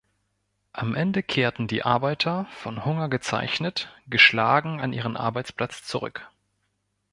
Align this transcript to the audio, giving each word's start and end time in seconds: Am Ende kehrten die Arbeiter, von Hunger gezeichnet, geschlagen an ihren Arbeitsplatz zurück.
Am 0.73 0.95
Ende 0.95 1.21
kehrten 1.21 1.67
die 1.67 1.83
Arbeiter, 1.83 2.47
von 2.53 2.85
Hunger 2.85 3.07
gezeichnet, 3.07 3.93
geschlagen 4.07 4.81
an 4.81 4.93
ihren 4.93 5.15
Arbeitsplatz 5.15 5.83
zurück. 5.83 6.27